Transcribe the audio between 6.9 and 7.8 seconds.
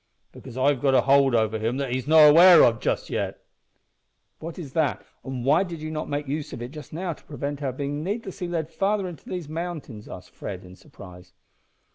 now to prevent our